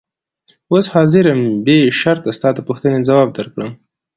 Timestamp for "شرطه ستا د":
1.99-2.59